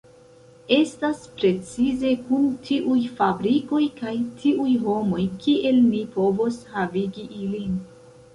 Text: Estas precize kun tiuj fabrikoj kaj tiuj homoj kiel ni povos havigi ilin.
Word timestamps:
Estas 0.75 1.19
precize 1.41 2.13
kun 2.29 2.47
tiuj 2.69 2.97
fabrikoj 3.19 3.83
kaj 4.01 4.15
tiuj 4.41 4.73
homoj 4.87 5.21
kiel 5.45 5.79
ni 5.93 6.01
povos 6.17 6.59
havigi 6.73 7.29
ilin. 7.43 7.79